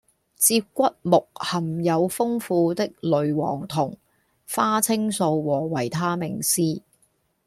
[0.35, 3.95] 接骨木果含有豐富的類黃酮、
[4.49, 6.81] 花青素和維他命 C